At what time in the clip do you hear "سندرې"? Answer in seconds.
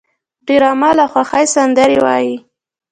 1.55-1.97